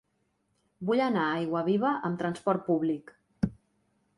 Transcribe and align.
Vull 0.89 1.03
anar 1.07 1.25
a 1.25 1.35
Aiguaviva 1.41 1.91
amb 2.09 2.19
trasport 2.25 2.67
públic. 2.71 3.15